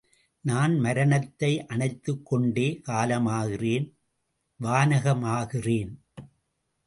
நான் 0.41 0.79
மரணத்தை 0.79 1.65
அணைத்துக் 1.65 2.25
கொண்டே 2.25 2.81
காலமாகிறேன் 2.87 3.85
வானகமாகிறேன். 4.63 5.91